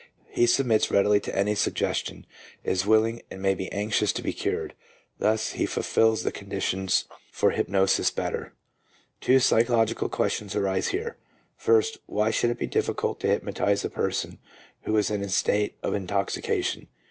He 0.31 0.47
submits 0.47 0.89
readily 0.89 1.19
to 1.19 1.37
any 1.37 1.53
suggestion, 1.53 2.25
is 2.63 2.87
willing 2.87 3.21
and 3.29 3.39
may 3.39 3.53
be 3.53 3.71
anxious 3.71 4.11
to 4.13 4.23
be 4.23 4.33
cured. 4.33 4.73
Thus 5.19 5.51
he 5.51 5.67
fulfils 5.67 6.23
the 6.23 6.31
conditions 6.31 7.05
for 7.31 7.51
hypnosis 7.51 8.09
better. 8.09 8.53
Two 9.19 9.37
psychological 9.37 10.09
questions 10.09 10.55
arise 10.55 10.87
here: 10.87 11.17
first, 11.55 11.99
why 12.07 12.31
should 12.31 12.49
it 12.49 12.57
be 12.57 12.65
difficult 12.65 13.19
to 13.19 13.27
hypnotize 13.27 13.85
a 13.85 13.91
person 13.91 14.39
who 14.85 14.97
is 14.97 15.11
in 15.11 15.21
a 15.21 15.29
state 15.29 15.77
of 15.83 15.93
intoxication? 15.93 16.87